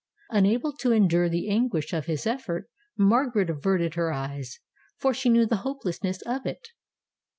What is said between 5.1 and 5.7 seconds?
she knew the